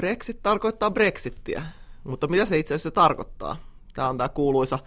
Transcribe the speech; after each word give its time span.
Brexit 0.00 0.42
tarkoittaa 0.42 0.90
Brexittiä, 0.90 1.62
mutta 2.04 2.26
mitä 2.26 2.44
se 2.44 2.58
itse 2.58 2.74
asiassa 2.74 2.90
tarkoittaa? 2.90 3.56
Tämä 3.94 4.08
on 4.08 4.18
tämä 4.18 4.28
kuuluisa 4.28 4.78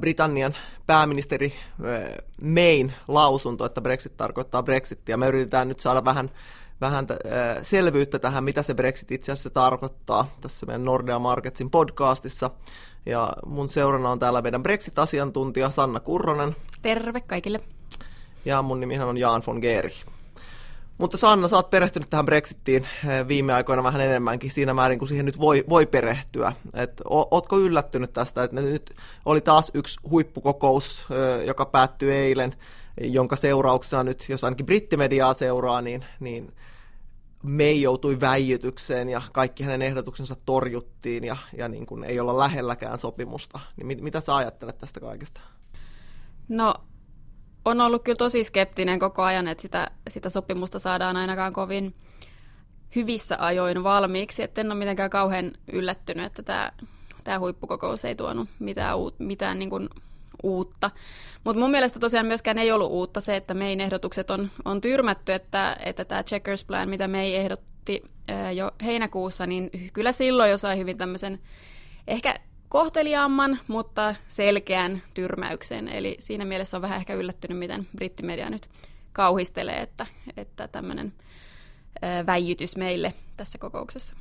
Britannian 0.00 0.54
pääministeri 0.86 1.54
Main 2.42 2.92
lausunto, 3.08 3.64
että 3.64 3.80
Brexit 3.80 4.16
tarkoittaa 4.16 4.62
Brexittiä. 4.62 5.16
Me 5.16 5.28
yritetään 5.28 5.68
nyt 5.68 5.80
saada 5.80 6.04
vähän, 6.04 6.28
vähän 6.80 7.06
selvyyttä 7.62 8.18
tähän, 8.18 8.44
mitä 8.44 8.62
se 8.62 8.74
Brexit 8.74 9.10
itse 9.10 9.32
asiassa 9.32 9.50
tarkoittaa 9.50 10.34
tässä 10.40 10.66
meidän 10.66 10.84
Nordea 10.84 11.18
Marketsin 11.18 11.70
podcastissa. 11.70 12.50
Ja 13.06 13.32
mun 13.46 13.68
seurana 13.68 14.10
on 14.10 14.18
täällä 14.18 14.42
meidän 14.42 14.62
Brexit-asiantuntija 14.62 15.70
Sanna 15.70 16.00
Kurronen. 16.00 16.56
Terve 16.82 17.20
kaikille. 17.20 17.60
Ja 18.44 18.62
mun 18.62 18.80
nimihän 18.80 19.08
on 19.08 19.18
Jaan 19.18 19.42
von 19.46 19.58
Geeri. 19.58 19.92
Mutta 20.98 21.16
Sanna, 21.16 21.48
sä 21.48 21.56
oot 21.56 21.70
perehtynyt 21.70 22.10
tähän 22.10 22.26
Brexittiin 22.26 22.88
eh, 23.08 23.28
viime 23.28 23.52
aikoina 23.52 23.82
vähän 23.82 24.00
enemmänkin 24.00 24.50
siinä 24.50 24.74
määrin, 24.74 24.98
kun 24.98 25.08
siihen 25.08 25.26
nyt 25.26 25.38
voi, 25.38 25.64
voi 25.68 25.86
perehtyä. 25.86 26.52
Et, 26.74 27.02
ootko 27.04 27.58
yllättynyt 27.58 28.12
tästä, 28.12 28.42
että 28.42 28.60
nyt 28.60 28.94
oli 29.24 29.40
taas 29.40 29.70
yksi 29.74 30.00
huippukokous, 30.10 31.06
eh, 31.10 31.46
joka 31.46 31.66
päättyi 31.66 32.12
eilen, 32.12 32.56
jonka 33.00 33.36
seurauksena 33.36 34.02
nyt, 34.02 34.26
jos 34.28 34.44
ainakin 34.44 34.66
brittimediaa 34.66 35.34
seuraa, 35.34 35.80
niin, 35.80 36.04
niin 36.20 36.52
May 37.42 37.72
joutui 37.72 38.20
väijytykseen 38.20 39.08
ja 39.08 39.22
kaikki 39.32 39.62
hänen 39.62 39.82
ehdotuksensa 39.82 40.36
torjuttiin 40.46 41.24
ja, 41.24 41.36
ja 41.56 41.68
niin 41.68 41.86
kuin 41.86 42.04
ei 42.04 42.20
olla 42.20 42.38
lähelläkään 42.38 42.98
sopimusta. 42.98 43.60
Niin 43.76 43.86
mit, 43.86 44.00
mitä 44.00 44.20
sä 44.20 44.36
ajattelet 44.36 44.78
tästä 44.78 45.00
kaikesta? 45.00 45.40
No 46.48 46.74
on 47.64 47.80
ollut 47.80 48.02
kyllä 48.02 48.16
tosi 48.16 48.44
skeptinen 48.44 48.98
koko 48.98 49.22
ajan, 49.22 49.48
että 49.48 49.62
sitä, 49.62 49.90
sitä 50.08 50.30
sopimusta 50.30 50.78
saadaan 50.78 51.16
ainakaan 51.16 51.52
kovin 51.52 51.94
hyvissä 52.96 53.36
ajoin 53.38 53.84
valmiiksi. 53.84 54.42
Että 54.42 54.60
en 54.60 54.72
ole 54.72 54.78
mitenkään 54.78 55.10
kauhean 55.10 55.52
yllättynyt, 55.72 56.26
että 56.26 56.42
tämä, 56.42 56.72
tämä 57.24 57.38
huippukokous 57.38 58.04
ei 58.04 58.14
tuonut 58.14 58.48
mitään, 58.58 58.98
uut, 58.98 59.18
mitään 59.18 59.58
niin 59.58 59.70
kuin 59.70 59.88
uutta. 60.42 60.90
Mutta 61.44 61.60
mun 61.60 61.70
mielestä 61.70 62.00
tosiaan 62.00 62.26
myöskään 62.26 62.58
ei 62.58 62.72
ollut 62.72 62.92
uutta 62.92 63.20
se, 63.20 63.36
että 63.36 63.54
mein 63.54 63.80
ehdotukset 63.80 64.30
on, 64.30 64.50
on 64.64 64.80
tyrmätty, 64.80 65.32
että, 65.32 65.76
että 65.84 66.04
tämä 66.04 66.22
Checkers 66.22 66.64
Plan, 66.64 66.88
mitä 66.88 67.08
mei 67.08 67.36
ehdotti 67.36 68.02
jo 68.54 68.70
heinäkuussa, 68.84 69.46
niin 69.46 69.70
kyllä 69.92 70.12
silloin 70.12 70.50
jo 70.50 70.58
sai 70.58 70.78
hyvin 70.78 70.98
tämmöisen 70.98 71.38
ehkä 72.08 72.34
kohteliaamman, 72.72 73.58
mutta 73.68 74.14
selkeän 74.28 75.02
tyrmäyksen. 75.14 75.88
Eli 75.88 76.16
siinä 76.18 76.44
mielessä 76.44 76.76
on 76.76 76.82
vähän 76.82 76.98
ehkä 76.98 77.14
yllättynyt, 77.14 77.58
miten 77.58 77.88
brittimedia 77.96 78.50
nyt 78.50 78.68
kauhistelee, 79.12 79.80
että, 79.80 80.06
että 80.36 80.68
tämmöinen 80.68 81.12
väijytys 82.26 82.76
meille 82.76 83.14
tässä 83.36 83.58
kokouksessa. 83.58 84.16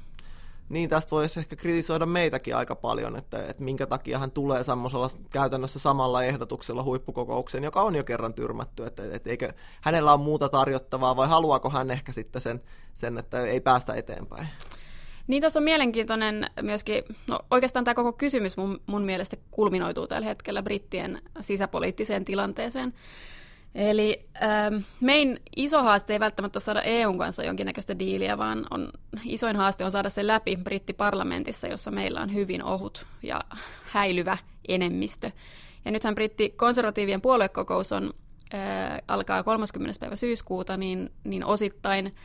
Niin, 0.69 0.89
tästä 0.89 1.11
voisi 1.11 1.39
ehkä 1.39 1.55
kritisoida 1.55 2.05
meitäkin 2.05 2.55
aika 2.55 2.75
paljon, 2.75 3.15
että, 3.15 3.45
että 3.47 3.63
minkä 3.63 3.85
takia 3.85 4.19
hän 4.19 4.31
tulee 4.31 4.63
semmoisella 4.63 5.07
käytännössä 5.29 5.79
samalla 5.79 6.23
ehdotuksella 6.23 6.83
huippukokoukseen, 6.83 7.63
joka 7.63 7.81
on 7.81 7.95
jo 7.95 8.03
kerran 8.03 8.33
tyrmätty, 8.33 8.85
että, 8.85 9.03
että 9.11 9.29
eikö 9.29 9.53
hänellä 9.81 10.13
on 10.13 10.19
muuta 10.19 10.49
tarjottavaa 10.49 11.15
vai 11.15 11.27
haluaako 11.27 11.69
hän 11.69 11.91
ehkä 11.91 12.11
sitten 12.11 12.41
sen, 12.41 12.61
sen 12.95 13.17
että 13.17 13.41
ei 13.41 13.61
päästä 13.61 13.93
eteenpäin? 13.93 14.47
Niin 15.27 15.41
tässä 15.41 15.59
on 15.59 15.63
mielenkiintoinen 15.63 16.49
myöskin, 16.61 17.03
no 17.27 17.39
oikeastaan 17.51 17.85
tämä 17.85 17.95
koko 17.95 18.13
kysymys 18.13 18.57
mun, 18.57 18.81
mun 18.85 19.03
mielestä 19.03 19.37
kulminoituu 19.51 20.07
tällä 20.07 20.27
hetkellä 20.27 20.63
brittien 20.63 21.21
sisäpoliittiseen 21.39 22.25
tilanteeseen. 22.25 22.93
Eli 23.75 24.25
ähm, 24.43 24.75
mein 24.99 25.39
iso 25.55 25.83
haaste 25.83 26.13
ei 26.13 26.19
välttämättä 26.19 26.57
ole 26.57 26.63
saada 26.63 26.81
EUn 26.81 27.17
kanssa 27.17 27.43
jonkinnäköistä 27.43 27.99
diiliä, 27.99 28.37
vaan 28.37 28.65
on, 28.71 28.89
isoin 29.25 29.55
haaste 29.55 29.85
on 29.85 29.91
saada 29.91 30.09
se 30.09 30.27
läpi 30.27 30.57
brittiparlamentissa, 30.57 31.67
jossa 31.67 31.91
meillä 31.91 32.21
on 32.21 32.33
hyvin 32.33 32.63
ohut 32.63 33.05
ja 33.23 33.41
häilyvä 33.83 34.37
enemmistö. 34.67 35.31
Ja 35.85 35.91
nythän 35.91 36.15
britti 36.15 36.49
konservatiivien 36.49 37.21
puoluekokous 37.21 37.91
on, 37.91 38.13
äh, 38.53 39.01
alkaa 39.07 39.43
30. 39.43 39.99
päivä 39.99 40.15
syyskuuta, 40.15 40.77
niin, 40.77 41.11
niin 41.23 41.45
osittain 41.45 42.15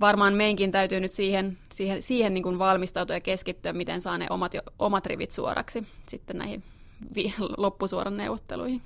varmaan 0.00 0.34
meinkin 0.34 0.72
täytyy 0.72 1.00
nyt 1.00 1.12
siihen, 1.12 1.58
siihen, 1.72 2.02
siihen 2.02 2.34
niin 2.34 2.42
kuin 2.42 2.58
valmistautua 2.58 3.16
ja 3.16 3.20
keskittyä, 3.20 3.72
miten 3.72 4.00
saa 4.00 4.18
ne 4.18 4.26
omat, 4.30 4.52
omat 4.78 5.06
rivit 5.06 5.30
suoraksi 5.30 5.86
sitten 6.08 6.38
näihin 6.38 6.62
vi- 7.14 7.34
loppusuoran 7.56 8.16
neuvotteluihin. 8.16 8.82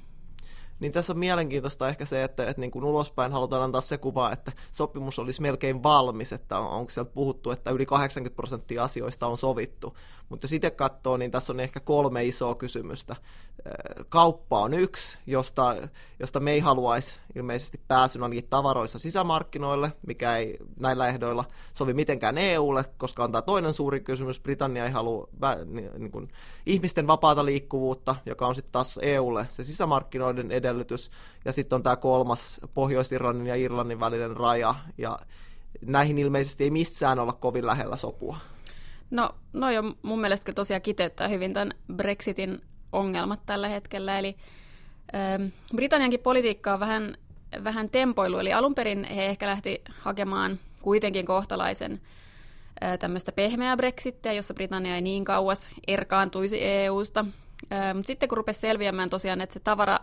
Niin 0.80 0.92
tässä 0.92 1.12
on 1.12 1.18
mielenkiintoista 1.18 1.88
ehkä 1.88 2.04
se, 2.04 2.24
että, 2.24 2.48
että 2.48 2.60
niin 2.60 2.70
kuin 2.70 2.84
ulospäin 2.84 3.32
halutaan 3.32 3.62
antaa 3.62 3.80
se 3.80 3.98
kuva, 3.98 4.32
että 4.32 4.52
sopimus 4.72 5.18
olisi 5.18 5.42
melkein 5.42 5.82
valmis, 5.82 6.32
että 6.32 6.58
on, 6.58 6.70
onko 6.70 6.91
sieltä 6.91 7.10
puhuttu, 7.14 7.50
että 7.50 7.70
yli 7.70 7.86
80 7.86 8.36
prosenttia 8.36 8.84
asioista 8.84 9.26
on 9.26 9.38
sovittu. 9.38 9.96
Mutta 10.28 10.44
jos 10.44 10.52
itse 10.52 10.70
katsoo, 10.70 11.16
niin 11.16 11.30
tässä 11.30 11.52
on 11.52 11.60
ehkä 11.60 11.80
kolme 11.80 12.24
isoa 12.24 12.54
kysymystä. 12.54 13.16
Kauppa 14.08 14.60
on 14.60 14.74
yksi, 14.74 15.19
josta, 15.26 15.76
josta 16.19 16.40
me 16.40 16.52
ei 16.52 16.60
haluaisi 16.60 17.14
ilmeisesti 17.34 17.80
pääsyn 17.88 18.22
ainakin 18.22 18.46
tavaroissa 18.50 18.98
sisämarkkinoille, 18.98 19.92
mikä 20.06 20.36
ei 20.36 20.58
näillä 20.78 21.08
ehdoilla 21.08 21.44
sovi 21.74 21.94
mitenkään 21.94 22.38
EUlle, 22.38 22.84
koska 22.98 23.24
on 23.24 23.32
tämä 23.32 23.42
toinen 23.42 23.74
suuri 23.74 24.00
kysymys. 24.00 24.40
Britannia 24.40 24.84
ei 24.84 24.90
halua 24.90 25.28
niin 25.98 26.10
kuin, 26.10 26.28
ihmisten 26.66 27.06
vapaata 27.06 27.44
liikkuvuutta, 27.44 28.16
joka 28.26 28.46
on 28.46 28.54
sitten 28.54 28.72
taas 28.72 28.98
EUlle 29.02 29.46
se 29.50 29.64
sisämarkkinoiden 29.64 30.52
edellytys. 30.70 31.10
Ja 31.44 31.53
sitten 31.53 31.76
on 31.76 31.82
tämä 31.82 31.97
kolmas 31.97 32.60
Pohjois-Irlannin 32.75 33.47
ja 33.47 33.56
Irlannin 33.56 34.00
välinen 34.00 34.36
raja, 34.36 34.75
ja 34.98 35.19
näihin 35.86 36.19
ilmeisesti 36.19 36.64
ei 36.64 36.70
missään 36.70 37.19
olla 37.19 37.32
kovin 37.32 37.66
lähellä 37.66 37.97
sopua. 37.97 38.36
No, 39.10 39.31
no 39.53 39.70
jo 39.70 39.82
mun 40.03 40.20
mielestä 40.20 40.53
tosiaan 40.53 40.82
kiteyttää 40.82 41.28
hyvin 41.28 41.54
tämän 41.54 41.72
Brexitin 41.97 42.62
ongelmat 42.92 43.41
tällä 43.47 43.69
hetkellä. 43.69 44.19
Eli 44.19 44.36
ähm, 45.14 45.47
Britanniankin 45.76 46.20
politiikka 46.20 46.75
on 46.75 46.81
vähän, 46.81 47.16
vähän 47.64 47.91
tempoilu, 47.91 48.38
eli 48.38 48.52
alun 48.52 48.75
perin 48.75 49.04
he 49.04 49.26
ehkä 49.26 49.47
lähti 49.47 49.82
hakemaan 49.98 50.58
kuitenkin 50.82 51.26
kohtalaisen 51.26 52.00
äh, 52.84 52.98
tämmöistä 52.98 53.32
pehmeää 53.32 53.76
Brexittiä, 53.76 54.32
jossa 54.32 54.54
Britannia 54.54 54.94
ei 54.94 55.02
niin 55.02 55.25
kauas 55.25 55.70
erkaantuisi 55.87 56.64
EU-sta. 56.64 57.25
Äh, 57.72 57.94
mutta 57.94 58.06
sitten 58.06 58.28
kun 58.28 58.38
rupesi 58.38 58.60
selviämään 58.60 59.10
tosiaan, 59.10 59.41
että 59.41 59.52
se 59.52 59.60
tavara 59.60 59.98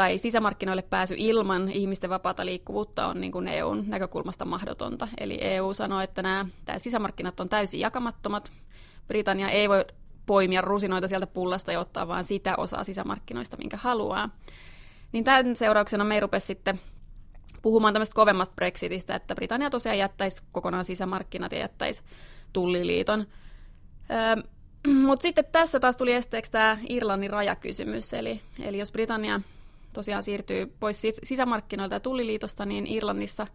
tai 0.00 0.18
sisämarkkinoille 0.18 0.82
pääsy 0.82 1.14
ilman 1.18 1.68
ihmisten 1.68 2.10
vapaata 2.10 2.46
liikkuvuutta 2.46 3.06
on 3.06 3.20
niin 3.20 3.32
kuin 3.32 3.48
EUn 3.48 3.84
näkökulmasta 3.86 4.44
mahdotonta. 4.44 5.08
Eli 5.18 5.38
EU 5.40 5.74
sanoo, 5.74 6.00
että 6.00 6.22
nämä, 6.22 6.46
tämä 6.64 6.78
sisämarkkinat 6.78 7.40
on 7.40 7.48
täysin 7.48 7.80
jakamattomat. 7.80 8.52
Britannia 9.08 9.48
ei 9.48 9.68
voi 9.68 9.84
poimia 10.26 10.60
rusinoita 10.60 11.08
sieltä 11.08 11.26
pullasta 11.26 11.72
ja 11.72 11.80
ottaa 11.80 12.08
vaan 12.08 12.24
sitä 12.24 12.56
osaa 12.56 12.84
sisämarkkinoista, 12.84 13.56
minkä 13.56 13.76
haluaa. 13.76 14.28
Niin 15.12 15.24
tämän 15.24 15.56
seurauksena 15.56 16.04
me 16.04 16.20
rupesi 16.20 16.46
sitten 16.46 16.80
puhumaan 17.62 17.94
tämmöistä 17.94 18.14
kovemmasta 18.14 18.54
Brexitistä, 18.54 19.14
että 19.14 19.34
Britannia 19.34 19.70
tosiaan 19.70 19.98
jättäisi 19.98 20.42
kokonaan 20.52 20.84
sisämarkkinat 20.84 21.52
ja 21.52 21.58
jättäisi 21.58 22.02
tulliliiton. 22.52 23.26
Öö, 24.10 24.42
Mutta 25.06 25.22
sitten 25.22 25.44
tässä 25.52 25.80
taas 25.80 25.96
tuli 25.96 26.12
esteeksi 26.12 26.52
tämä 26.52 26.78
Irlannin 26.88 27.30
rajakysymys, 27.30 28.12
eli, 28.12 28.40
eli 28.62 28.78
jos 28.78 28.92
Britannia 28.92 29.40
tosiaan 29.92 30.22
siirtyy 30.22 30.66
pois 30.80 31.02
sisämarkkinoilta 31.22 31.94
ja 31.94 32.00
tulliliitosta, 32.00 32.66
niin 32.66 32.86
Irlannissa, 32.86 33.46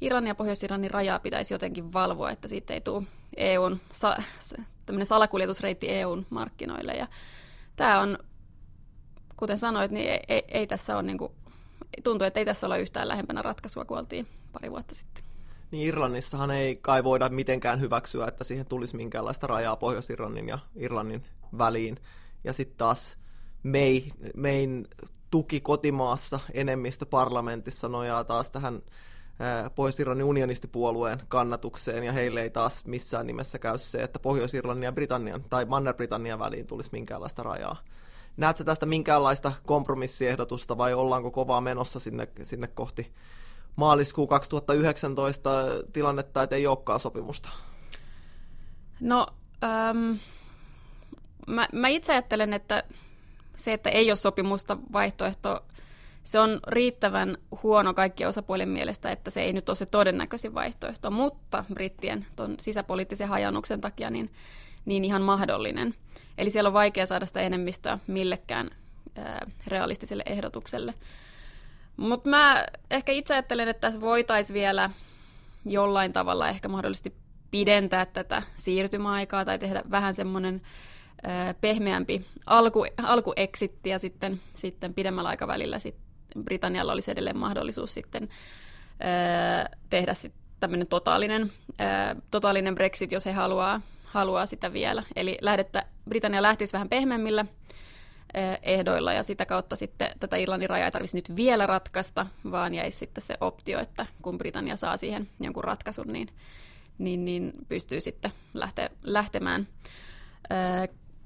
Irlannin 0.00 0.30
ja 0.30 0.34
Pohjois-Irlannin 0.34 0.90
rajaa 0.90 1.18
pitäisi 1.18 1.54
jotenkin 1.54 1.92
valvoa, 1.92 2.30
että 2.30 2.48
siitä 2.48 2.74
ei 2.74 2.80
tule 2.80 3.02
EUn, 3.36 3.80
sa, 3.92 4.16
salakuljetusreitti 5.02 5.90
EUn 5.90 6.26
markkinoille. 6.30 6.92
Ja 6.92 7.08
tämä 7.76 8.00
on, 8.00 8.18
kuten 9.36 9.58
sanoit, 9.58 9.90
niin 9.90 10.10
ei, 10.10 10.20
ei, 10.28 10.42
ei 10.48 10.66
tässä 10.66 10.94
ole, 10.94 11.02
niin 11.02 11.18
kuin, 11.18 11.32
tuntuu, 12.04 12.26
että 12.26 12.40
ei 12.40 12.46
tässä 12.46 12.66
olla 12.66 12.76
yhtään 12.76 13.08
lähempänä 13.08 13.42
ratkaisua 13.42 13.84
kuin 13.84 13.98
oltiin 13.98 14.26
pari 14.52 14.70
vuotta 14.70 14.94
sitten. 14.94 15.24
Niin 15.70 15.88
Irlannissahan 15.88 16.50
ei 16.50 16.76
kai 16.76 17.04
voida 17.04 17.28
mitenkään 17.28 17.80
hyväksyä, 17.80 18.26
että 18.26 18.44
siihen 18.44 18.66
tulisi 18.66 18.96
minkäänlaista 18.96 19.46
rajaa 19.46 19.76
Pohjois-Irlannin 19.76 20.48
ja 20.48 20.58
Irlannin 20.76 21.24
väliin. 21.58 21.96
Ja 22.44 22.52
sitten 22.52 22.78
taas 22.78 23.16
May, 23.62 24.00
Main 24.36 24.88
tuki 25.30 25.60
kotimaassa 25.60 26.40
enemmistö 26.54 27.06
parlamentissa 27.06 27.88
nojaa 27.88 28.24
taas 28.24 28.50
tähän 28.50 28.82
Pohjois-Irlannin 29.74 30.26
unionistipuolueen 30.26 31.22
kannatukseen, 31.28 32.04
ja 32.04 32.12
heille 32.12 32.42
ei 32.42 32.50
taas 32.50 32.84
missään 32.84 33.26
nimessä 33.26 33.58
käy 33.58 33.78
se, 33.78 34.02
että 34.02 34.18
Pohjois-Irlannin 34.18 34.84
ja 34.84 34.92
Britannian 34.92 35.44
tai 35.50 35.64
Manner-Britannian 35.64 36.38
väliin 36.38 36.66
tulisi 36.66 36.90
minkäänlaista 36.92 37.42
rajaa. 37.42 37.76
Näetkö 38.36 38.64
tästä 38.64 38.86
minkäänlaista 38.86 39.52
kompromissiehdotusta 39.66 40.78
vai 40.78 40.94
ollaanko 40.94 41.30
kovaa 41.30 41.60
menossa 41.60 42.00
sinne, 42.00 42.28
sinne 42.42 42.66
kohti 42.66 43.12
maaliskuu 43.76 44.26
2019 44.26 45.50
tilannetta, 45.92 46.42
että 46.42 46.56
ei 46.56 46.66
olekaan 46.66 47.00
sopimusta? 47.00 47.48
No, 49.00 49.26
ähm, 49.64 50.12
mä, 51.46 51.68
mä 51.72 51.88
itse 51.88 52.12
ajattelen, 52.12 52.52
että 52.52 52.84
se, 53.60 53.72
että 53.72 53.90
ei 53.90 54.10
ole 54.10 54.16
sopimusta 54.16 54.76
vaihtoehto 54.92 55.64
se 56.24 56.40
on 56.40 56.60
riittävän 56.66 57.36
huono 57.62 57.94
kaikkien 57.94 58.28
osapuolien 58.28 58.68
mielestä, 58.68 59.12
että 59.12 59.30
se 59.30 59.42
ei 59.42 59.52
nyt 59.52 59.68
ole 59.68 59.76
se 59.76 59.86
todennäköisin 59.86 60.54
vaihtoehto, 60.54 61.10
mutta 61.10 61.64
brittien 61.74 62.26
ton 62.36 62.54
sisäpoliittisen 62.60 63.28
hajannuksen 63.28 63.80
takia 63.80 64.10
niin, 64.10 64.30
niin 64.84 65.04
ihan 65.04 65.22
mahdollinen. 65.22 65.94
Eli 66.38 66.50
siellä 66.50 66.68
on 66.68 66.72
vaikea 66.72 67.06
saada 67.06 67.26
sitä 67.26 67.40
enemmistöä 67.40 67.98
millekään 68.06 68.70
ää, 69.16 69.46
realistiselle 69.66 70.22
ehdotukselle. 70.26 70.94
Mutta 71.96 72.28
mä 72.30 72.64
ehkä 72.90 73.12
itse 73.12 73.34
ajattelen, 73.34 73.68
että 73.68 73.80
tässä 73.80 74.00
voitaisiin 74.00 74.54
vielä 74.54 74.90
jollain 75.64 76.12
tavalla 76.12 76.48
ehkä 76.48 76.68
mahdollisesti 76.68 77.14
pidentää 77.50 78.06
tätä 78.06 78.42
siirtymäaikaa 78.54 79.44
tai 79.44 79.58
tehdä 79.58 79.82
vähän 79.90 80.14
semmoinen 80.14 80.62
pehmeämpi 81.60 82.26
alku, 82.46 82.86
alkueksitti 83.02 83.90
ja 83.90 83.98
sitten, 83.98 84.40
sitten 84.54 84.94
pidemmällä 84.94 85.28
aikavälillä 85.28 85.78
sit 85.78 85.96
Britannialla 86.44 86.92
olisi 86.92 87.10
edelleen 87.10 87.36
mahdollisuus 87.38 87.94
sitten 87.94 88.28
tehdä 89.90 90.14
sitten 90.14 90.40
tämmöinen 90.60 90.86
totaalinen, 90.86 91.52
totaalinen 92.30 92.74
Brexit, 92.74 93.12
jos 93.12 93.26
he 93.26 93.32
haluaa, 93.32 93.80
haluaa 94.04 94.46
sitä 94.46 94.72
vielä. 94.72 95.02
Eli 95.16 95.38
lähdettä, 95.40 95.86
Britannia 96.08 96.42
lähtisi 96.42 96.72
vähän 96.72 96.88
pehmeämmillä 96.88 97.44
ehdoilla 98.62 99.12
ja 99.12 99.22
sitä 99.22 99.46
kautta 99.46 99.76
sitten 99.76 100.10
tätä 100.20 100.36
Irlannin 100.36 100.70
rajaa 100.70 100.86
ei 100.86 100.92
tarvitsisi 100.92 101.16
nyt 101.16 101.36
vielä 101.36 101.66
ratkaista, 101.66 102.26
vaan 102.50 102.74
jäisi 102.74 102.98
sitten 102.98 103.22
se 103.22 103.34
optio, 103.40 103.80
että 103.80 104.06
kun 104.22 104.38
Britannia 104.38 104.76
saa 104.76 104.96
siihen 104.96 105.28
jonkun 105.40 105.64
ratkaisun, 105.64 106.12
niin, 106.12 106.28
niin, 106.98 107.24
niin 107.24 107.52
pystyy 107.68 108.00
sitten 108.00 108.32
lähte, 108.54 108.90
lähtemään 109.02 109.68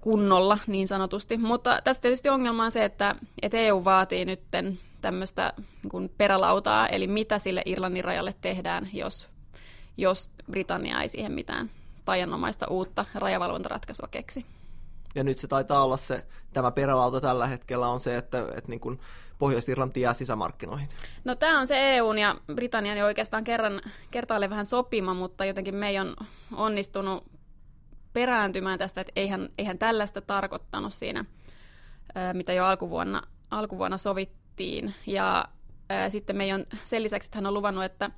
kunnolla 0.05 0.59
niin 0.67 0.89
sanotusti. 0.89 1.37
Mutta 1.37 1.81
tässä 1.85 2.03
tietysti 2.03 2.29
ongelma 2.29 2.65
on 2.65 2.71
se, 2.71 2.85
että, 2.85 3.17
että 3.43 3.57
EU 3.57 3.85
vaatii 3.85 4.25
nyt 4.25 4.41
tämmöistä 5.01 5.53
niin 5.93 6.11
perälautaa, 6.19 6.89
eli 6.89 7.07
mitä 7.07 7.39
sille 7.39 7.63
Irlannin 7.67 8.05
rajalle 8.05 8.35
tehdään, 8.41 8.89
jos, 8.93 9.29
jos 9.97 10.31
Britannia 10.51 11.03
ei 11.03 11.09
siihen 11.09 11.33
mitään 11.33 11.71
tajanomaista 12.05 12.67
uutta 12.67 13.05
rajavalvontaratkaisua 13.15 14.09
keksi. 14.11 14.47
Ja 15.15 15.25
nyt 15.25 15.39
se 15.39 15.49
taitaa 15.49 15.85
olla 15.85 15.97
se, 15.97 16.27
tämä 16.53 16.71
perälauta 16.71 17.21
tällä 17.21 17.47
hetkellä 17.47 17.89
on 17.89 18.01
se, 18.01 18.17
että, 18.17 18.39
että 18.39 18.71
niin 18.71 18.81
kuin 18.81 19.01
Pohjois-Irlanti 19.39 20.01
jää 20.01 20.15
sisämarkkinoihin. 20.15 20.89
No 21.25 21.35
tämä 21.35 21.61
on 21.61 21.67
se 21.67 21.97
EUn 21.97 22.19
ja 22.19 22.37
Britannian 22.55 22.99
jo 22.99 23.05
oikeastaan 23.05 23.45
kerran, 23.45 23.81
kertaalleen 24.11 24.51
vähän 24.51 24.67
sopima, 24.67 25.15
mutta 25.15 25.45
jotenkin 25.45 25.75
me 25.75 25.89
ei 25.89 25.99
on 25.99 26.17
onnistunut 26.53 27.25
perääntymään 28.15 28.79
tästä, 28.79 29.01
että 29.01 29.13
eihän, 29.17 29.49
eihän 29.59 29.79
tällaista 29.79 30.21
tarkoittanut 30.21 30.95
siinä, 30.95 31.25
mitä 32.33 32.53
jo 32.53 32.67
alkuvuonna, 32.67 33.23
alkuvuonna 33.51 33.99
sovittiin. 33.99 34.95
Ja 35.07 35.45
sitten 36.09 36.37
me 36.37 36.55
on 36.55 36.67
sen 36.83 37.03
lisäksi, 37.03 37.27
että 37.27 37.37
hän 37.37 37.47
on 37.47 37.55
luvannut, 37.55 37.85
että, 37.85 38.11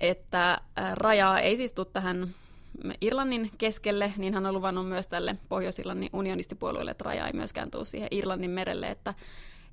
että 0.00 0.60
rajaa 0.94 1.40
ei 1.40 1.56
siis 1.56 1.72
tule 1.72 1.86
tähän 1.92 2.34
Irlannin 3.00 3.50
keskelle, 3.58 4.12
niin 4.16 4.34
hän 4.34 4.46
on 4.46 4.54
luvannut 4.54 4.88
myös 4.88 5.08
tälle 5.08 5.36
Pohjois-Irlannin 5.48 6.10
unionistipuolueelle, 6.12 6.90
että 6.90 7.04
raja 7.04 7.26
ei 7.26 7.32
myöskään 7.32 7.70
tule 7.70 7.84
siihen 7.84 8.08
Irlannin 8.10 8.50
merelle, 8.50 8.90
että, 8.90 9.14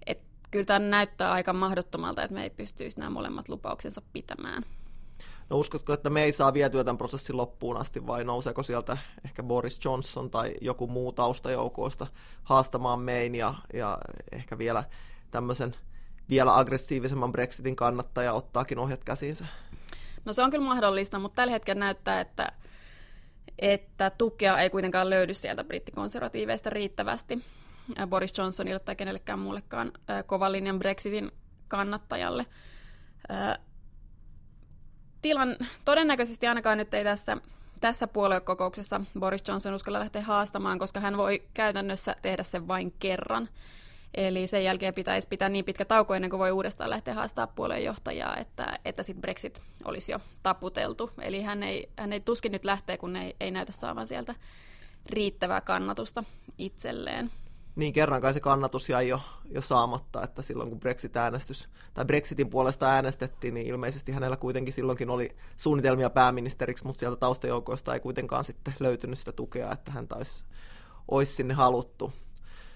että 0.05 0.25
kyllä 0.51 0.65
tämä 0.65 0.79
näyttää 0.79 1.31
aika 1.31 1.53
mahdottomalta, 1.53 2.23
että 2.23 2.35
me 2.35 2.43
ei 2.43 2.49
pystyisi 2.49 2.99
nämä 2.99 3.09
molemmat 3.09 3.49
lupauksensa 3.49 4.01
pitämään. 4.13 4.63
No 5.49 5.57
uskotko, 5.57 5.93
että 5.93 6.09
me 6.09 6.23
ei 6.23 6.31
saa 6.31 6.53
vietyä 6.53 6.83
tämän 6.83 6.97
prosessin 6.97 7.37
loppuun 7.37 7.77
asti 7.77 8.07
vai 8.07 8.23
nouseeko 8.23 8.63
sieltä 8.63 8.97
ehkä 9.25 9.43
Boris 9.43 9.85
Johnson 9.85 10.29
tai 10.29 10.53
joku 10.61 10.87
muu 10.87 11.11
taustajoukoista 11.11 12.07
haastamaan 12.43 12.99
mein 12.99 13.35
ja, 13.35 13.53
ja 13.73 13.97
ehkä 14.31 14.57
vielä 14.57 14.83
tämmöisen 15.31 15.75
vielä 16.29 16.57
aggressiivisemman 16.57 17.31
Brexitin 17.31 17.75
kannattaja 17.75 18.33
ottaakin 18.33 18.79
ohjat 18.79 19.03
käsiinsä? 19.03 19.45
No 20.25 20.33
se 20.33 20.43
on 20.43 20.51
kyllä 20.51 20.65
mahdollista, 20.65 21.19
mutta 21.19 21.35
tällä 21.35 21.51
hetkellä 21.51 21.79
näyttää, 21.79 22.21
että, 22.21 22.51
että 23.59 24.09
tukea 24.09 24.59
ei 24.59 24.69
kuitenkaan 24.69 25.09
löydy 25.09 25.33
sieltä 25.33 25.63
brittikonservatiiveista 25.63 26.69
riittävästi 26.69 27.45
Boris 28.07 28.37
Johnsonille 28.37 28.79
tai 28.79 28.95
kenellekään 28.95 29.39
muullekaan 29.39 29.91
kovan 30.25 30.51
linjan 30.51 30.79
Brexitin 30.79 31.31
kannattajalle 31.67 32.45
tilan, 35.25 35.57
todennäköisesti 35.85 36.47
ainakaan 36.47 36.77
nyt 36.77 36.93
ei 36.93 37.03
tässä, 37.03 37.37
tässä 37.81 38.07
puoluekokouksessa 38.07 39.01
Boris 39.19 39.43
Johnson 39.47 39.73
uskalla 39.73 39.99
lähteä 39.99 40.21
haastamaan, 40.21 40.79
koska 40.79 40.99
hän 40.99 41.17
voi 41.17 41.43
käytännössä 41.53 42.15
tehdä 42.21 42.43
sen 42.43 42.67
vain 42.67 42.93
kerran. 42.99 43.49
Eli 44.13 44.47
sen 44.47 44.63
jälkeen 44.63 44.93
pitäisi 44.93 45.27
pitää 45.27 45.49
niin 45.49 45.65
pitkä 45.65 45.85
tauko 45.85 46.15
ennen 46.15 46.29
kuin 46.29 46.39
voi 46.39 46.51
uudestaan 46.51 46.89
lähteä 46.89 47.13
haastaa 47.13 47.47
puolueenjohtajaa, 47.47 48.37
että, 48.37 48.79
että 48.85 49.03
sitten 49.03 49.21
Brexit 49.21 49.61
olisi 49.85 50.11
jo 50.11 50.19
taputeltu. 50.43 51.11
Eli 51.21 51.41
hän 51.41 51.63
ei, 51.63 51.89
hän 51.97 52.13
ei 52.13 52.19
tuskin 52.19 52.51
nyt 52.51 52.65
lähteä, 52.65 52.97
kun 52.97 53.15
ei, 53.15 53.35
ei 53.39 53.51
näytä 53.51 53.71
saavan 53.71 54.07
sieltä 54.07 54.35
riittävää 55.09 55.61
kannatusta 55.61 56.23
itselleen 56.57 57.31
niin 57.75 57.93
kerran 57.93 58.21
kai 58.21 58.33
se 58.33 58.39
kannatus 58.39 58.89
jäi 58.89 59.07
jo, 59.07 59.21
jo 59.51 59.61
saamatta, 59.61 60.23
että 60.23 60.41
silloin 60.41 60.69
kun 60.69 60.79
Brexit-äänestys, 60.79 61.69
tai 61.93 62.05
Brexitin 62.05 62.49
puolesta 62.49 62.89
äänestettiin, 62.89 63.53
niin 63.53 63.67
ilmeisesti 63.67 64.11
hänellä 64.11 64.37
kuitenkin 64.37 64.73
silloinkin 64.73 65.09
oli 65.09 65.35
suunnitelmia 65.57 66.09
pääministeriksi, 66.09 66.85
mutta 66.85 66.99
sieltä 66.99 67.17
taustajoukoista 67.17 67.93
ei 67.93 67.99
kuitenkaan 67.99 68.43
sitten 68.43 68.73
löytynyt 68.79 69.19
sitä 69.19 69.31
tukea, 69.31 69.71
että 69.71 69.91
hän 69.91 70.07
olisi, 70.15 70.43
olisi 71.07 71.33
sinne 71.33 71.53
haluttu. 71.53 72.13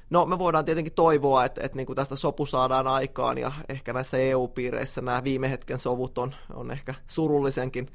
No 0.10 0.26
me 0.26 0.40
voidaan 0.40 0.66
tietenkin 0.66 0.94
toivoa, 0.94 1.46
että, 1.46 1.62
että 1.64 1.76
niin 1.76 1.86
kuin 1.86 1.96
tästä 1.96 2.16
sopu 2.16 2.46
saadaan 2.46 2.88
aikaan 2.88 3.38
ja 3.38 3.52
ehkä 3.70 3.94
näissä 3.94 4.18
EU-piireissä 4.18 5.02
nämä 5.02 5.24
viime 5.24 5.52
hetken 5.52 5.80
sovut 5.80 6.18
on, 6.18 6.36
on 6.54 6.72
ehkä 6.72 6.94
surullisenkin 7.08 7.88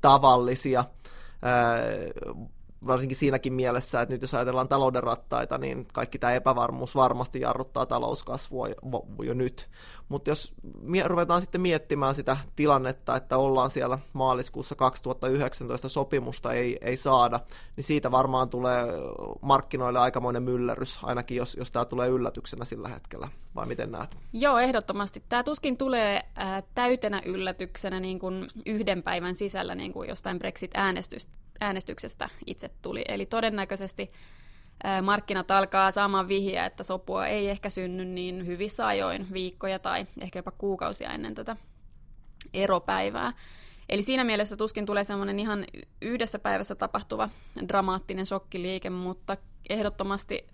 tavallisia 0.00 0.84
varsinkin 2.86 3.16
siinäkin 3.16 3.52
mielessä, 3.52 4.00
että 4.00 4.14
nyt 4.14 4.22
jos 4.22 4.34
ajatellaan 4.34 4.68
talouden 4.68 5.02
rattaita, 5.02 5.58
niin 5.58 5.86
kaikki 5.92 6.18
tämä 6.18 6.32
epävarmuus 6.32 6.94
varmasti 6.94 7.40
jarruttaa 7.40 7.86
talouskasvua 7.86 8.68
jo, 8.68 8.74
jo 9.22 9.34
nyt. 9.34 9.68
Mutta 10.08 10.30
jos 10.30 10.54
mie- 10.80 11.08
ruvetaan 11.08 11.40
sitten 11.40 11.60
miettimään 11.60 12.14
sitä 12.14 12.36
tilannetta, 12.56 13.16
että 13.16 13.36
ollaan 13.36 13.70
siellä 13.70 13.98
maaliskuussa 14.12 14.74
2019 14.74 15.88
sopimusta 15.88 16.52
ei, 16.52 16.78
ei 16.80 16.96
saada, 16.96 17.40
niin 17.76 17.84
siitä 17.84 18.10
varmaan 18.10 18.48
tulee 18.48 18.84
markkinoille 19.40 19.98
aikamoinen 19.98 20.42
myllerys, 20.42 20.98
ainakin 21.02 21.36
jos, 21.36 21.56
jos 21.56 21.72
tämä 21.72 21.84
tulee 21.84 22.08
yllätyksenä 22.08 22.64
sillä 22.64 22.88
hetkellä. 22.88 23.28
Vai 23.54 23.66
miten 23.66 23.92
näet? 23.92 24.18
Joo, 24.32 24.58
ehdottomasti. 24.58 25.22
Tämä 25.28 25.42
tuskin 25.42 25.76
tulee 25.76 26.22
äh, 26.38 26.62
täytenä 26.74 27.22
yllätyksenä 27.24 28.00
niin 28.00 28.18
kuin 28.18 28.48
yhden 28.66 29.02
päivän 29.02 29.34
sisällä 29.34 29.74
niin 29.74 29.92
kuin 29.92 30.08
jostain 30.08 30.38
Brexit-äänestyksestä 31.62 32.28
itse 32.46 32.70
tuli. 32.82 33.04
Eli 33.08 33.26
todennäköisesti 33.26 34.12
markkinat 35.02 35.50
alkaa 35.50 35.90
saamaan 35.90 36.28
vihjeä, 36.28 36.66
että 36.66 36.82
sopua 36.82 37.26
ei 37.26 37.48
ehkä 37.48 37.70
synny 37.70 38.04
niin 38.04 38.46
hyvissä 38.46 38.86
ajoin 38.86 39.26
viikkoja 39.32 39.78
tai 39.78 40.06
ehkä 40.20 40.38
jopa 40.38 40.50
kuukausia 40.50 41.10
ennen 41.10 41.34
tätä 41.34 41.56
eropäivää. 42.54 43.32
Eli 43.88 44.02
siinä 44.02 44.24
mielessä 44.24 44.56
tuskin 44.56 44.86
tulee 44.86 45.04
semmoinen 45.04 45.40
ihan 45.40 45.64
yhdessä 46.00 46.38
päivässä 46.38 46.74
tapahtuva 46.74 47.28
dramaattinen 47.68 48.26
shokkiliike, 48.26 48.90
mutta 48.90 49.36
ehdottomasti 49.68 50.46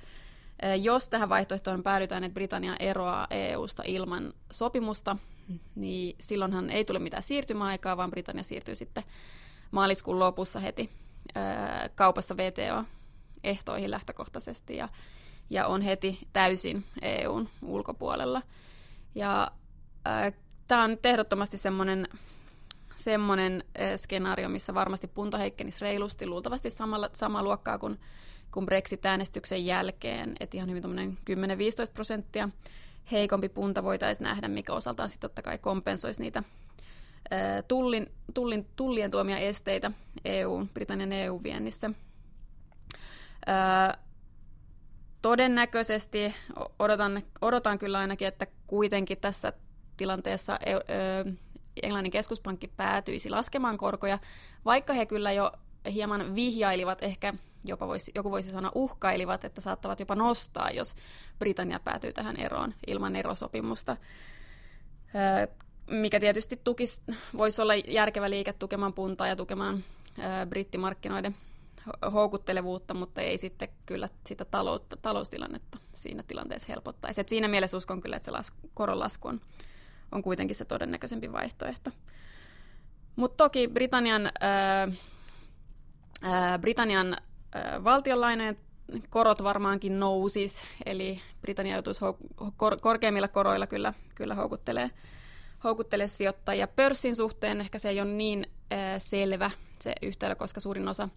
jos 0.81 1.09
tähän 1.09 1.29
vaihtoehtoon 1.29 1.83
päädytään, 1.83 2.25
että 2.25 2.35
Britannia 2.35 2.77
eroaa 2.81 3.27
EU-sta 3.31 3.83
ilman 3.87 4.33
sopimusta, 4.53 5.17
niin 5.75 6.17
silloinhan 6.21 6.71
ei 6.71 6.85
tule 6.85 6.99
mitään 6.99 7.23
siirtymäaikaa, 7.23 7.97
vaan 7.97 8.11
Britannia 8.11 8.43
siirtyy 8.43 8.75
sitten 8.75 9.05
maaliskuun 9.71 10.19
lopussa 10.19 10.61
heti 10.61 10.91
kaupassa 11.95 12.37
VTO 12.37 12.85
ehtoihin 13.45 13.91
lähtökohtaisesti 13.91 14.77
ja, 14.77 14.89
ja 15.51 15.67
on 15.67 15.83
heti 15.83 16.29
täysin 16.33 16.85
EUn 17.03 17.49
ulkopuolella. 17.63 18.43
Ja 19.15 19.51
tämä 20.69 20.85
on 20.85 20.97
ehdottomasti 21.05 21.59
semmoinen 21.59 22.09
semmoinen 22.97 23.65
skenaario, 23.97 24.49
missä 24.49 24.75
varmasti 24.75 25.09
punta 25.09 25.39
heikkenisi 25.39 25.85
reilusti, 25.85 26.27
luultavasti 26.27 26.71
samalla, 26.71 27.11
samaa 27.13 27.43
luokkaa 27.43 27.79
kuin, 27.79 28.01
kuin 28.51 28.67
Brexit-äänestyksen 28.67 29.67
jälkeen, 29.67 30.37
että 30.41 30.57
ihan 30.57 30.71
hyvin 30.71 30.85
10-15 30.85 31.93
prosenttia 31.95 32.49
heikompi 33.13 33.49
punta 33.49 33.83
voitaisiin 33.83 34.25
nähdä, 34.25 34.49
mikä 34.49 34.73
osaltaan 34.73 35.09
sitten 35.09 35.31
totta 35.31 35.43
kai 35.43 35.59
kompensoisi 35.59 36.23
niitä 36.23 36.43
tullin, 37.68 38.06
tullin, 38.35 38.66
tullien 38.76 39.11
tuomia 39.11 39.38
esteitä 39.38 39.90
EU, 40.25 40.66
Britannian 40.75 41.12
EU-viennissä– 41.12 41.90
todennäköisesti 45.23 46.35
odotan, 46.78 47.23
odotan 47.40 47.78
kyllä 47.78 47.99
ainakin, 47.99 48.28
että 48.28 48.47
kuitenkin 48.66 49.18
tässä 49.18 49.52
tilanteessa 49.97 50.58
Englannin 51.82 52.12
keskuspankki 52.12 52.68
päätyisi 52.68 53.30
laskemaan 53.30 53.78
korkoja, 53.78 54.18
vaikka 54.64 54.92
he 54.92 55.06
kyllä 55.06 55.32
jo 55.32 55.52
hieman 55.92 56.35
vihjailivat 56.35 57.02
ehkä 57.02 57.35
jopa 57.64 57.87
voisi, 57.87 58.12
joku 58.14 58.30
voisi 58.30 58.50
sanoa 58.50 58.73
uhkailivat, 58.75 59.44
että 59.44 59.61
saattavat 59.61 60.00
jopa 60.00 60.14
nostaa, 60.14 60.70
jos 60.70 60.94
Britannia 61.38 61.80
päätyy 61.80 62.12
tähän 62.12 62.37
eroon 62.37 62.75
ilman 62.87 63.16
erosopimusta. 63.16 63.97
Mikä 65.88 66.21
tietysti 66.21 66.61
tukis, 66.64 67.02
voisi 67.37 67.62
olla 67.62 67.75
järkevä 67.75 68.30
liike 68.30 68.52
tukemaan 68.52 68.92
puntaa 68.92 69.26
ja 69.26 69.37
tukemaan 69.37 69.85
brittimarkkinoiden 70.49 71.37
houkuttelevuutta, 72.12 72.95
mutta 72.95 73.21
ei 73.21 73.38
sitten 73.38 73.68
kyllä 73.87 74.09
sitä 74.26 74.45
taloutta, 74.45 74.97
taloustilannetta 74.97 75.78
siinä 75.95 76.23
tilanteessa 76.23 76.68
helpottaisi. 76.68 77.21
Et 77.21 77.28
siinä 77.28 77.49
mielessä 77.49 77.76
uskon 77.76 78.00
kyllä, 78.00 78.16
että 78.16 78.25
se 78.25 78.30
las, 78.30 78.52
koronlasku 78.75 79.28
on, 79.28 79.40
on 80.12 80.23
kuitenkin 80.23 80.57
se 80.57 80.64
todennäköisempi 80.64 81.33
vaihtoehto. 81.33 81.90
Mutta 83.16 83.45
toki 83.45 83.68
Britannian, 83.68 84.30
ää, 84.40 84.88
ää, 86.23 86.59
Britannian 86.59 87.16
ää, 87.52 87.85
valtionlainojen 87.85 88.59
korot 89.11 89.42
varmaankin 89.42 90.00
nousis, 90.00 90.64
eli 90.87 91.21
Britannia 91.40 91.76
joutuisi 91.76 92.00
kor- 92.57 92.80
korkeimmilla 92.80 93.28
koroilla 93.28 93.66
kyllä, 93.66 93.95
kyllä 94.14 94.35
houkuttelee, 94.35 94.90
houkuttelee 95.65 96.09
sijoittajia. 96.09 96.69
Pörssin 96.69 97.17
suhteen 97.17 97.61
ehkä 97.61 97.79
se 97.79 97.88
ei 97.88 98.00
ole 98.00 98.11
niin 98.11 98.47
ää, 98.71 98.99
selvä 98.99 99.50
se 99.81 99.95
yhtälö, 100.03 100.35
koska 100.35 100.61
suurin 100.61 100.88
osa 100.88 101.09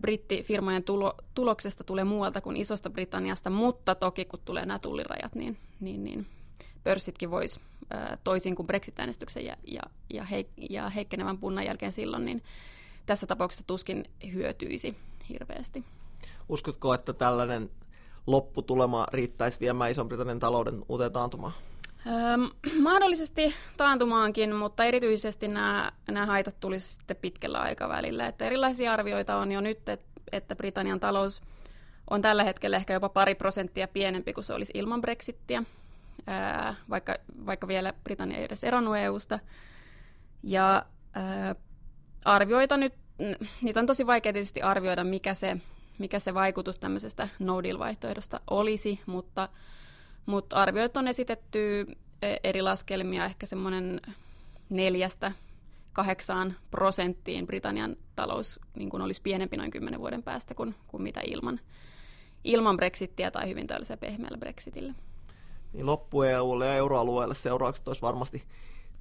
brittifirmojen 0.00 0.84
tulo, 0.84 1.14
tuloksesta 1.34 1.84
tulee 1.84 2.04
muualta 2.04 2.40
kuin 2.40 2.56
Isosta 2.56 2.90
Britanniasta, 2.90 3.50
mutta 3.50 3.94
toki 3.94 4.24
kun 4.24 4.40
tulee 4.44 4.66
nämä 4.66 4.78
tullirajat, 4.78 5.34
niin, 5.34 5.56
niin, 5.80 6.04
niin 6.04 6.26
pörssitkin 6.84 7.30
voisi 7.30 7.60
toisin 8.24 8.54
kuin 8.54 8.66
Brexit-äänestyksen 8.66 9.44
ja, 9.44 9.56
ja, 9.66 9.82
ja, 10.14 10.24
heik, 10.24 10.48
ja 10.70 10.88
heikkenevän 10.88 11.38
punnan 11.38 11.64
jälkeen 11.64 11.92
silloin, 11.92 12.24
niin 12.24 12.42
tässä 13.06 13.26
tapauksessa 13.26 13.66
tuskin 13.66 14.04
hyötyisi 14.32 14.96
hirveästi. 15.28 15.84
Uskotko, 16.48 16.94
että 16.94 17.12
tällainen 17.12 17.70
lopputulema 18.26 19.06
riittäisi 19.12 19.60
viemään 19.60 19.90
Ison-Britannian 19.90 20.38
talouden 20.38 20.84
uuteen 20.88 21.12
taantumaan? 21.12 21.52
Öö, 22.06 22.12
mahdollisesti 22.82 23.54
taantumaankin, 23.76 24.54
mutta 24.54 24.84
erityisesti 24.84 25.48
nämä, 25.48 25.92
nämä 26.10 26.26
haitat 26.26 26.60
tulisi 26.60 26.92
sitten 26.92 27.16
pitkällä 27.16 27.60
aikavälillä. 27.60 28.26
Että 28.26 28.44
erilaisia 28.44 28.92
arvioita 28.92 29.36
on 29.36 29.52
jo 29.52 29.60
nyt, 29.60 29.88
että, 29.88 30.20
että 30.32 30.56
Britannian 30.56 31.00
talous 31.00 31.42
on 32.10 32.22
tällä 32.22 32.44
hetkellä 32.44 32.76
ehkä 32.76 32.92
jopa 32.92 33.08
pari 33.08 33.34
prosenttia 33.34 33.88
pienempi 33.88 34.32
kuin 34.32 34.44
se 34.44 34.54
olisi 34.54 34.72
ilman 34.76 35.00
Brexittiä, 35.00 35.62
vaikka, 36.90 37.16
vaikka 37.46 37.68
vielä 37.68 37.92
Britannia 38.04 38.38
ei 38.38 38.44
edes 38.44 38.64
eronnut 38.64 38.96
EUsta. 38.96 39.38
Ja 40.42 40.86
öö, 41.16 41.54
arvioita 42.24 42.76
nyt, 42.76 42.94
niitä 43.62 43.80
on 43.80 43.86
tosi 43.86 44.06
vaikea 44.06 44.32
tietysti 44.32 44.62
arvioida, 44.62 45.04
mikä 45.04 45.34
se, 45.34 45.56
mikä 45.98 46.18
se 46.18 46.34
vaikutus 46.34 46.78
tämmöisestä 46.78 47.28
no 47.38 47.62
deal-vaihtoehdosta 47.62 48.40
olisi, 48.50 49.00
mutta 49.06 49.48
mutta 50.30 50.56
arvioit 50.56 50.96
on 50.96 51.08
esitetty 51.08 51.86
e, 52.22 52.36
eri 52.44 52.62
laskelmia, 52.62 53.24
ehkä 53.24 53.46
semmoinen 53.46 54.00
neljästä 54.68 55.32
kahdeksaan 55.92 56.54
prosenttiin 56.70 57.46
Britannian 57.46 57.96
talous 58.16 58.60
niin 58.74 58.90
kuin 58.90 59.02
olisi 59.02 59.22
pienempi 59.22 59.56
noin 59.56 59.70
kymmenen 59.70 60.00
vuoden 60.00 60.22
päästä 60.22 60.54
kuin, 60.54 60.74
kuin 60.86 61.02
mitä 61.02 61.20
ilman, 61.26 61.60
ilman 62.44 62.76
Brexittiä 62.76 63.30
tai 63.30 63.48
hyvin 63.48 63.66
tällaisella 63.66 64.00
pehmeällä 64.00 64.38
Brexitillä. 64.38 64.94
Niin 65.72 65.86
loppu 65.86 66.22
EUlle 66.22 66.66
ja 66.66 66.74
euroalueelle 66.74 67.34
seuraukset 67.34 67.88
olisi 67.88 68.02
varmasti 68.02 68.42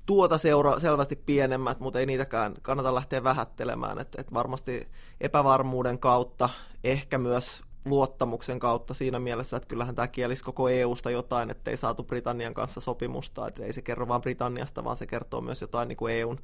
tuota 0.05 0.38
seura- 0.38 0.79
selvästi 0.79 1.15
pienemmät, 1.15 1.79
mutta 1.79 2.00
ei 2.00 2.05
niitäkään 2.05 2.53
kannata 2.62 2.95
lähteä 2.95 3.24
vähättelemään. 3.24 4.00
Et, 4.00 4.15
et 4.17 4.33
varmasti 4.33 4.88
epävarmuuden 5.21 6.00
kautta, 6.00 6.50
ehkä 6.83 7.17
myös 7.17 7.63
luottamuksen 7.86 8.59
kautta 8.59 8.93
siinä 8.93 9.19
mielessä, 9.19 9.57
että 9.57 9.67
kyllähän 9.67 9.95
tämä 9.95 10.07
kielisi 10.07 10.43
koko 10.43 10.69
EUsta 10.69 11.12
jotain, 11.12 11.50
ettei 11.50 11.77
saatu 11.77 12.03
Britannian 12.03 12.53
kanssa 12.53 12.81
sopimusta, 12.81 13.48
että 13.48 13.63
ei 13.63 13.74
se 13.74 13.81
kerro 13.81 14.07
vain 14.07 14.21
Britanniasta, 14.21 14.83
vaan 14.83 14.98
se 14.98 15.07
kertoo 15.07 15.41
myös 15.41 15.62
jotain 15.62 15.88
niin 15.88 15.98
kuin 15.98 16.13
EUn 16.13 16.39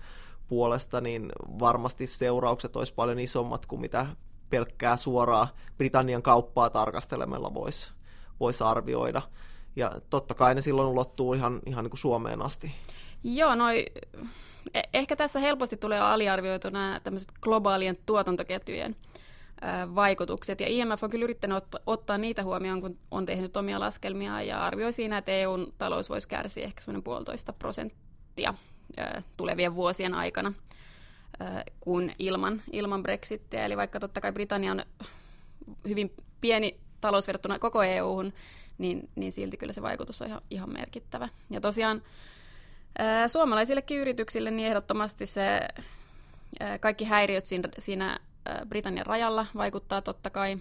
puolesta, 0.47 1.01
niin 1.01 1.31
varmasti 1.59 2.07
seuraukset 2.07 2.75
olisi 2.75 2.93
paljon 2.93 3.19
isommat 3.19 3.65
kuin 3.65 3.81
mitä 3.81 4.05
pelkkää 4.49 4.97
suoraa 4.97 5.47
Britannian 5.77 6.21
kauppaa 6.21 6.69
tarkastelemalla 6.69 7.53
voisi 7.53 7.93
vois 8.39 8.61
arvioida. 8.61 9.21
Ja 9.75 9.91
totta 10.09 10.33
kai 10.33 10.55
ne 10.55 10.61
silloin 10.61 10.87
ulottuu 10.87 11.33
ihan, 11.33 11.61
ihan 11.65 11.83
niin 11.83 11.89
kuin 11.89 11.99
Suomeen 11.99 12.41
asti. 12.41 12.71
Joo, 13.23 13.55
noi, 13.55 13.85
e- 14.73 14.81
ehkä 14.93 15.15
tässä 15.15 15.39
helposti 15.39 15.77
tulee 15.77 15.99
aliarvioitu 15.99 16.69
nämä 16.69 17.01
tämmöiset 17.03 17.31
globaalien 17.41 17.97
tuotantoketjujen 18.05 18.95
vaikutukset. 19.95 20.59
Ja 20.59 20.67
IMF 20.67 21.03
on 21.03 21.09
kyllä 21.09 21.23
yrittänyt 21.23 21.57
ottaa, 21.57 21.81
ottaa 21.85 22.17
niitä 22.17 22.43
huomioon, 22.43 22.81
kun 22.81 22.99
on 23.11 23.25
tehnyt 23.25 23.57
omia 23.57 23.79
laskelmia 23.79 24.41
ja 24.41 24.65
arvioi 24.65 24.93
siinä, 24.93 25.17
että 25.17 25.31
EUn 25.31 25.73
talous 25.77 26.09
voisi 26.09 26.27
kärsiä 26.27 26.63
ehkä 26.63 26.81
semmoinen 26.81 27.03
puolitoista 27.03 27.53
prosenttia 27.53 28.53
tulevien 29.37 29.75
vuosien 29.75 30.13
aikana 30.13 30.53
kuin 31.79 32.15
ilman, 32.19 32.61
ilman 32.71 33.03
Brexittiä. 33.03 33.65
Eli 33.65 33.77
vaikka 33.77 33.99
totta 33.99 34.21
kai 34.21 34.31
Britannia 34.31 34.71
on 34.71 34.81
hyvin 35.87 36.13
pieni 36.41 36.79
talous 37.01 37.27
verrattuna 37.27 37.59
koko 37.59 37.83
EUhun, 37.83 38.33
niin, 38.77 39.09
niin 39.15 39.31
silti 39.31 39.57
kyllä 39.57 39.73
se 39.73 39.81
vaikutus 39.81 40.21
on 40.21 40.27
ihan, 40.27 40.41
ihan 40.49 40.73
merkittävä. 40.73 41.29
Ja 41.49 41.61
tosiaan 41.61 42.01
suomalaisillekin 43.27 43.99
yrityksille 43.99 44.51
niin 44.51 44.67
ehdottomasti 44.67 45.25
se 45.25 45.67
kaikki 46.79 47.05
häiriöt 47.05 47.45
siinä, 47.45 47.69
siinä 47.77 48.19
Britannian 48.65 49.05
rajalla 49.05 49.45
vaikuttaa 49.55 50.01
totta 50.01 50.29
kai. 50.29 50.57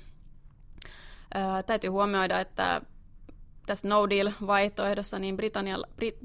Täytyy 1.66 1.90
huomioida, 1.90 2.40
että 2.40 2.80
tässä 3.66 3.88
no 3.88 4.10
deal-vaihtoehdossa 4.10 5.18
niin 5.18 5.36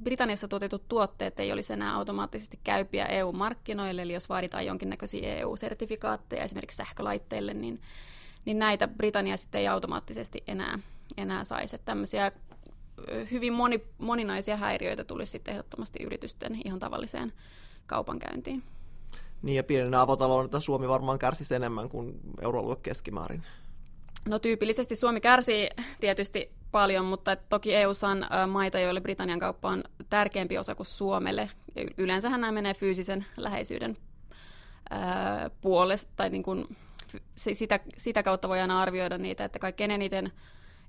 Britanniassa 0.03 0.47
tuotetut 0.47 0.87
tuotteet 0.87 1.39
ei 1.39 1.51
olisi 1.51 1.73
enää 1.73 1.95
automaattisesti 1.95 2.59
käypiä 2.63 3.05
EU-markkinoille, 3.05 4.01
eli 4.01 4.13
jos 4.13 4.29
vaaditaan 4.29 4.65
jonkinnäköisiä 4.65 5.35
EU-sertifikaatteja 5.35 6.43
esimerkiksi 6.43 6.77
sähkölaitteille, 6.77 7.53
niin, 7.53 7.81
niin 8.45 8.59
näitä 8.59 8.87
Britannia 8.87 9.37
sitten 9.37 9.61
ei 9.61 9.67
automaattisesti 9.67 10.43
enää, 10.47 10.79
enää 11.17 11.43
saisi. 11.43 11.75
Että 11.75 11.85
tämmöisiä 11.85 12.31
hyvin 13.31 13.53
moni, 13.53 13.83
moninaisia 13.97 14.57
häiriöitä 14.57 15.03
tulisi 15.03 15.31
sitten 15.31 15.51
ehdottomasti 15.51 16.03
yritysten 16.03 16.61
ihan 16.65 16.79
tavalliseen 16.79 17.33
kaupankäyntiin. 17.87 18.63
Niin 19.41 19.55
ja 19.55 19.63
pienenä 19.63 20.01
avotaloudena 20.01 20.59
Suomi 20.59 20.87
varmaan 20.87 21.19
kärsisi 21.19 21.55
enemmän 21.55 21.89
kuin 21.89 22.19
euroalue 22.41 22.75
keskimäärin. 22.75 23.43
No 24.25 24.39
tyypillisesti 24.39 24.95
Suomi 24.95 25.21
kärsii 25.21 25.69
tietysti 25.99 26.51
paljon, 26.71 27.05
mutta 27.05 27.35
toki 27.35 27.75
EU 27.75 27.89
on 27.89 28.49
maita, 28.49 28.79
joille 28.79 29.01
Britannian 29.01 29.39
kauppa 29.39 29.69
on 29.69 29.83
tärkeämpi 30.09 30.57
osa 30.57 30.75
kuin 30.75 30.87
Suomelle. 30.87 31.49
Yleensähän 31.97 32.41
nämä 32.41 32.51
menee 32.51 32.73
fyysisen 32.73 33.25
läheisyyden 33.37 33.97
puolesta, 35.61 36.11
tai 36.15 36.29
niin 36.29 36.43
kuin 36.43 36.77
sitä, 37.35 37.79
sitä 37.97 38.23
kautta 38.23 38.49
voidaan 38.49 38.71
arvioida 38.71 39.17
niitä, 39.17 39.45
että 39.45 39.59
kaikkein 39.59 39.91
eniten 39.91 40.31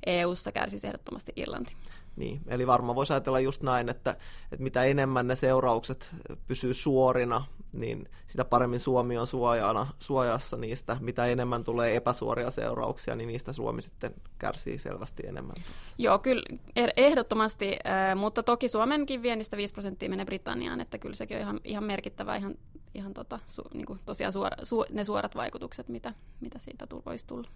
EU-ssa 0.07 0.53
kärsisi 0.53 0.87
ehdottomasti 0.87 1.33
Irlanti. 1.37 1.77
Niin, 2.17 2.41
eli 2.47 2.67
varmaan 2.67 2.97
voisi 2.97 3.13
ajatella 3.13 3.41
just 3.41 3.63
näin, 3.63 3.89
että, 3.89 4.11
että 4.53 4.63
mitä 4.63 4.85
enemmän 4.85 5.27
ne 5.27 5.37
seuraukset 5.37 6.11
pysyy 6.47 6.75
suorina, 6.75 7.45
niin 7.73 8.09
sitä 8.27 8.45
paremmin 8.45 8.81
Suomi 8.81 9.19
on 9.19 9.27
suojana, 9.27 9.87
suojassa 9.99 10.57
niistä. 10.57 10.97
Mitä 11.01 11.27
enemmän 11.27 11.65
tulee 11.65 11.97
epäsuoria 11.97 12.51
seurauksia, 12.51 13.17
niin 13.17 13.27
niistä 13.29 13.53
Suomi 13.53 13.83
sitten 13.83 14.15
kärsii 14.39 14.79
selvästi 14.79 15.23
enemmän. 15.27 15.57
Joo, 15.99 16.19
kyllä 16.19 16.43
er, 16.77 16.91
ehdottomasti, 16.97 17.77
äh, 17.87 18.17
mutta 18.17 18.43
toki 18.43 18.69
Suomenkin 18.69 19.23
viennistä 19.23 19.57
5 19.57 19.75
prosenttia 19.75 20.11
menee 20.11 20.25
Britanniaan, 20.25 20.81
että 20.81 20.99
kyllä 20.99 21.15
sekin 21.15 21.37
on 21.37 21.41
ihan, 21.41 21.61
ihan 21.65 21.85
merkittävä, 21.85 22.37
ihan, 22.37 22.55
ihan 22.95 23.15
tota, 23.15 23.39
su, 23.47 23.63
niin 23.75 23.87
kuin 23.87 23.99
tosiaan 24.07 24.33
suora, 24.33 24.57
su, 24.63 24.85
ne 24.93 25.05
suorat 25.05 25.35
vaikutukset, 25.35 25.89
mitä, 25.89 26.15
mitä 26.41 26.59
siitä 26.59 26.87
voisi 27.07 27.27
tulla. 27.27 27.49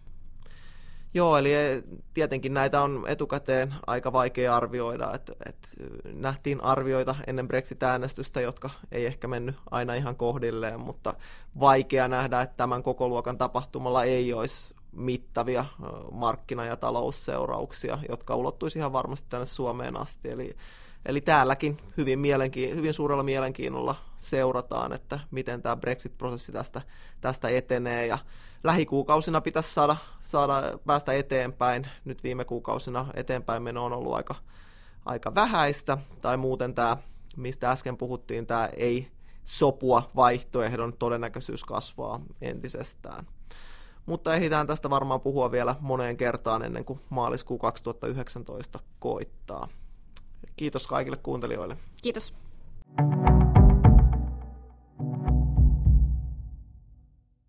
Joo, 1.15 1.37
eli 1.39 1.55
eh, 1.55 1.83
tietenkin 2.15 2.55
näitä 2.55 2.83
on 2.83 3.05
etukäteen 3.09 3.75
aika 3.87 4.13
vaikea 4.13 4.57
arvioida, 4.57 5.13
että 5.15 5.33
et 5.47 5.57
nähtiin 6.13 6.61
arvioita 6.61 7.15
ennen 7.27 7.49
Brexit-äänestystä, 7.49 8.41
jotka 8.41 8.71
ei 8.93 9.07
ehkä 9.07 9.29
mennyt 9.29 9.57
aina 9.71 9.95
ihan 9.95 10.17
kohdilleen, 10.17 10.81
mutta 10.81 11.15
vaikea 11.61 12.09
nähdä, 12.09 12.43
että 12.43 12.57
tämän 12.57 12.83
koko 12.83 13.09
luokan 13.09 13.39
tapahtumalla 13.39 14.05
ei 14.05 14.33
olisi 14.33 14.75
mittavia 14.93 15.65
markkina- 16.13 16.67
ja 16.67 16.77
talousseurauksia, 16.77 17.99
jotka 18.09 18.37
ulottuisi 18.37 18.79
ihan 18.79 18.93
varmasti 18.93 19.27
tänne 19.31 19.47
Suomeen 19.47 19.97
asti. 19.97 20.31
Eli, 20.31 20.57
eli 21.07 21.21
täälläkin 21.21 21.77
hyvin, 21.97 22.19
mielenki- 22.19 22.75
hyvin 22.75 22.95
suurella 22.95 23.23
mielenkiinnolla 23.23 23.97
seurataan, 24.17 24.93
että 24.93 25.21
miten 25.31 25.63
tämä 25.63 25.77
Brexit-prosessi 25.77 26.53
tästä, 26.53 26.83
tästä 27.21 27.49
etenee 27.49 28.07
ja 28.07 28.19
lähikuukausina 28.65 29.41
pitäisi 29.41 29.75
saada, 29.75 29.97
saada 30.23 30.79
päästä 30.87 31.13
eteenpäin. 31.13 31.87
Nyt 32.05 32.23
viime 32.23 32.45
kuukausina 32.45 33.07
eteenpäin 33.15 33.63
meno 33.63 33.85
on 33.85 33.93
ollut 33.93 34.15
aika, 34.15 34.35
aika 35.05 35.35
vähäistä, 35.35 35.99
tai 36.21 36.37
muuten 36.37 36.75
tämä, 36.75 36.97
mistä 37.37 37.71
äsken 37.71 37.97
puhuttiin, 37.97 38.47
tämä 38.47 38.69
ei 38.77 39.09
sopua 39.45 40.11
vaihtoehdon 40.17 40.93
todennäköisyys 40.93 41.65
kasvaa 41.65 42.21
entisestään. 42.41 43.27
mutta 44.07 44.35
ehditään 44.35 44.67
tästä 44.67 44.91
varmaan 44.91 45.21
puhua 45.21 45.51
vielä 45.51 45.77
moneen 45.81 46.17
kertaan 46.17 46.63
ennen 46.63 46.85
kuin 46.85 47.01
maaliskuu 47.11 47.59
2019 47.59 48.79
koittaa. 48.99 49.69
Kiitos 50.57 50.87
kaikille 50.87 51.17
kuuntelijoille. 51.17 51.77
Kiitos. 52.03 52.35
thank 52.97 53.29
you 53.29 53.44